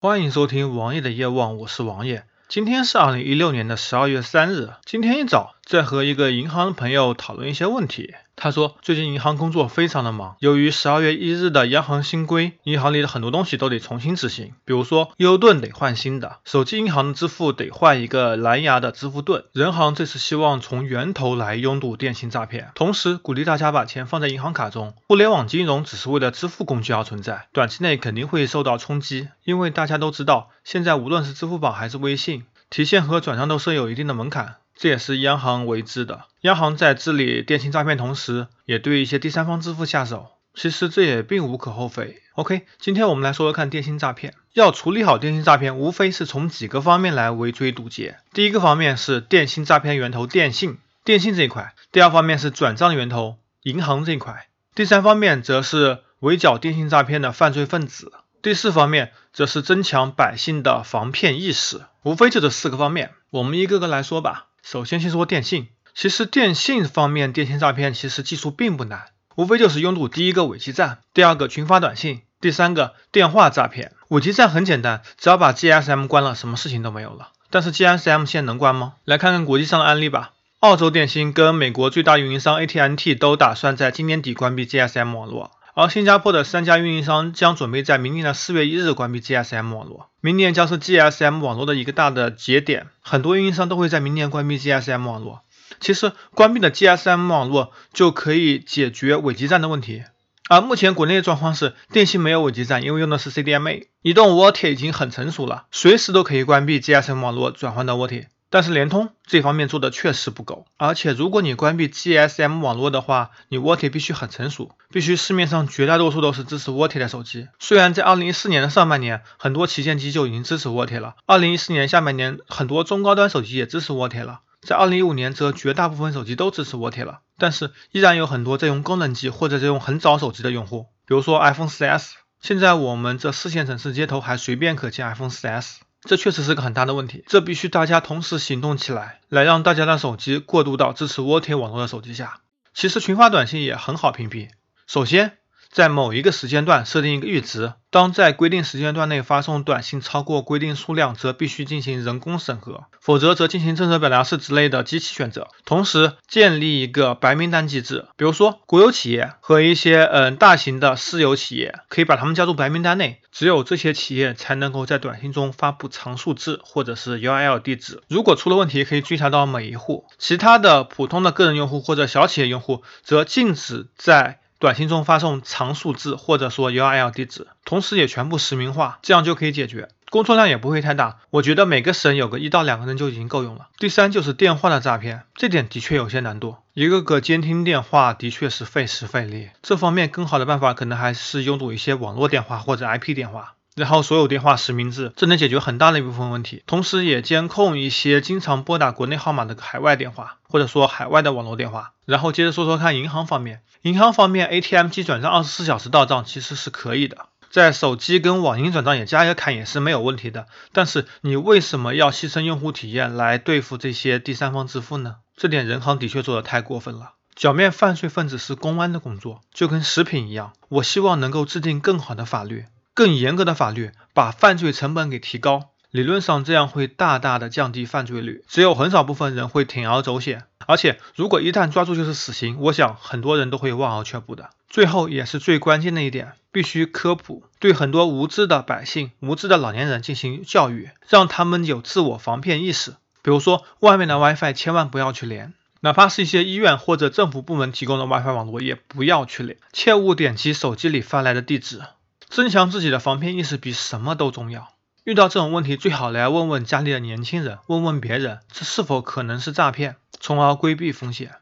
[0.00, 2.22] 欢迎收听王爷的夜望，我是王爷。
[2.46, 4.70] 今天是二零一六年的十二月三日。
[4.84, 8.14] 今天一早在和一个银行的朋友讨论一些问题。
[8.40, 19.44] 他说，最近银行工作非常的忙，由于十二月一日的央行新规，银行里的很多东西都得重新执行，比如说优盾得换新的，手机银行的支付得换一个蓝牙的支付盾。
[19.52, 24.94] 人行这次希望从源头来拥堵电信诈骗，同时鼓励大家把钱放在银行卡中。
[25.08, 34.56] 互联网金融只是为了支付工具而存在，短期内肯定会受到冲击，因为大家都知道，现在无论是支付宝还是微信，提现和转账都设有一定的门槛。
[34.78, 36.26] 这也是央行为之的。
[36.42, 40.28] 央行在治理电信诈骗同时，也对一些第三方支付下手。
[40.54, 42.22] 其实这也并无可厚非。
[42.34, 44.34] OK，今天我们来说说看电信诈骗。
[44.54, 48.18] 要处理好电信诈骗，无非是从几个方面来围追堵截。
[48.32, 58.08] 第一个方面是电信诈骗源头电信，电信这一块；第二方面是转账源头银行这一块；第三方面则是围剿电信诈骗的犯罪分子；
[58.42, 61.82] 第四方面则是增强百姓的防骗意识。
[62.02, 64.47] 无非就这四个方面，我们一个个来说吧。
[64.62, 65.68] 首先，先说电信。
[65.94, 73.92] 其实电信方面，电信诈骗其实技术并不难，无非就是拥堵第一个伪基站，第二个群发短信，第三个电话诈骗。
[74.08, 77.30] 伪基站很简单，只要把 GSM 关了，什么事情都没有了。
[77.50, 78.94] 但是 GSM 现在能关吗？
[79.04, 80.32] 来看看国际上的案例吧。
[80.60, 85.52] 澳洲电信跟美国最大运营商 AT&T 都打算在今年底关闭 GSM 网络。
[85.80, 95.42] 而新加坡的三家运营商将准备在明年的四月一日关闭 GSM 网络，明年将是 GSM 网络的一个大的节点，很多运营商都会在明年关闭 GSM 网络。
[95.78, 100.02] 其实关闭的 GSM 网络就可以解决伪基站的问题。
[100.48, 108.26] 而目前国内的状况是，电信没有伪基站，因为用的是 CDMA，移动沃铁已经很成熟了，随时都可以关闭 GSM 网络，转换到沃铁。
[108.50, 117.48] 但是联通这方面做的确实不够，而且如果你关闭 GSM 网络的话，你 VoLTE 必须很成熟，必须市面上绝大多数都是支持 VoLTE 的手机。
[117.58, 135.80] 虽然在2014年的上半年，很多旗舰机就已经支持 VoLTE 了，2014年下半年很多中高端手机也支持 VoLTE 了，在2015年则绝大部分手机都支持 VoLTE 了，但是依然有很多在用功能机或者在用很早手机的用户，比如说 iPhone 4S，现在我们这四线城市街头还随便可见 iPhone 4S。
[136.08, 142.40] 这确实是个很大的问题，这必须大家同时行动起来，来让大家的手机过渡到支持沃天网络的手机下。
[142.72, 144.48] 其实群发短信也很好屏蔽，
[144.86, 145.37] 首先。
[145.70, 155.48] 在某一个时间段设定一个阈值，当在规定时间段内发送短信超过规定数量，则必须进行人工审核，否则则进行正则表达式之类的机器选择。
[155.64, 168.02] 同时建立一个白名单机制，比如说国有企业和一些嗯大型的私有企业，可以把他们加入白名单内，只有这些企业才能够在短信中发布长数字或者是 URL 地址。
[168.08, 170.06] 如果出了问题，可以追查到每一户。
[170.18, 181.18] 其他的普通的个人用户或者小企业用户，则禁止在短信中发送长数字或者说 URL 地址，同时也全部实名化，这样就可以解决，工作量也不会太大。
[181.30, 183.68] 我觉得每个省有个一到两个人就已经够用了。
[183.78, 189.50] 第三就是电话的诈骗，这点的确有些难度，一个个监听电话的确是费时费力。
[189.62, 193.54] 这方面更好的办法可能还是拥堵一些网络电话或者 IP 电话。
[193.78, 201.92] 然后所有电话实名制，这能解决很大的一部分问题，同时也监控一些经常拨打国内号码的海外电话，或者说海外的网络电话。
[202.04, 210.46] 然后接着说说看银行方面，银行方面 ATM 机转账二十四小时到账其实是可以的，在手机跟网银转账也加一个坎也是没有问题的。
[210.72, 215.16] 但是你为什么要牺牲用户体验来对付这些第三方支付呢？
[215.36, 217.12] 这点人行的确做的太过分了。
[217.36, 222.64] 剿灭犯罪分子是公安的工作，就跟食品一样，我希望能够制定更好的法律。
[222.98, 234.50] 更严格的法律把犯罪成本给提高，理论上这样会大大的降低犯罪率，只有很少部分人会铤而走险，而且如果一旦抓住就是死刑，我想很多人都会望而却步的。
[234.68, 242.96] 最后也是最关键的一点，必须科普，对很多无知的百姓、无知的老年人进行教育，让他们有自我防骗意识。
[243.22, 251.80] 比如说，外面的 WiFi 千万不要去连，哪怕是一些医院或者政府部门提供的 WiFi 网络也不要去连，切勿点击手机里发来的地址。
[252.28, 254.68] 增强自己的防骗意识比什么都重要。
[255.04, 261.36] 遇到这种问题，最好来问问家里的年轻人，问问别人，这是否可能是诈骗，从而规避风险。